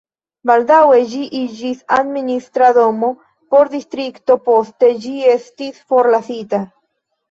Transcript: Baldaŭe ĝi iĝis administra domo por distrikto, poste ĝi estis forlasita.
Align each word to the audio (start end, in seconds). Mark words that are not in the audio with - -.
Baldaŭe 0.49 1.01
ĝi 1.11 1.19
iĝis 1.39 1.83
administra 1.99 2.71
domo 2.79 3.13
por 3.53 3.73
distrikto, 3.77 4.41
poste 4.51 4.95
ĝi 5.07 5.17
estis 5.39 5.83
forlasita. 5.89 6.69